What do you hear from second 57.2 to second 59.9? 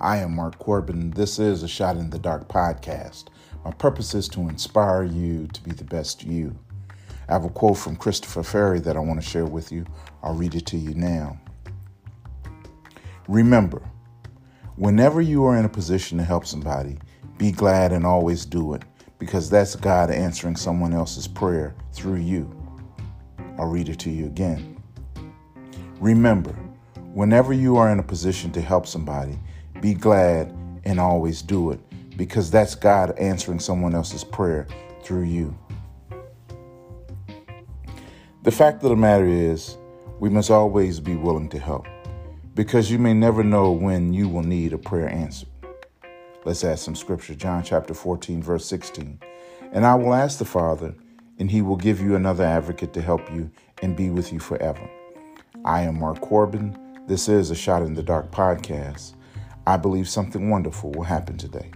is a Shot in the Dark podcast. I